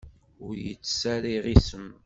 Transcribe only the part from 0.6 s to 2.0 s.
yettess ara iɣisem.